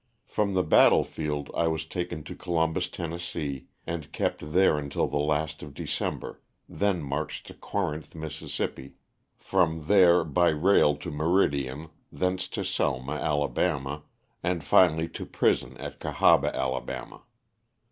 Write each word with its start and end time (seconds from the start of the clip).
From 0.25 0.55
the 0.55 0.63
battle 0.63 1.03
field 1.03 1.51
I 1.55 1.67
was 1.67 1.85
taken 1.85 2.23
to 2.23 2.35
Columbus, 2.35 2.89
Tenn., 2.89 3.13
and 3.85 4.11
kept 4.11 4.51
there 4.51 4.79
until 4.79 5.07
the 5.07 5.19
last 5.19 5.61
of 5.61 5.75
December, 5.75 6.41
then 6.67 7.03
marched 7.03 7.45
to 7.45 7.53
Corinth, 7.53 8.15
Miss., 8.15 8.59
from 9.37 9.83
there 9.85 10.23
by 10.23 10.49
rail 10.49 10.95
to 10.95 11.11
Meridian, 11.11 11.89
thence 12.11 12.47
to 12.47 12.65
Selma, 12.65 13.17
Ala., 13.17 14.01
and 14.41 14.63
finally 14.63 15.07
to 15.09 15.23
prison 15.23 15.77
at 15.77 15.99
Cahaba, 15.99 16.51
Ala. 16.55 17.21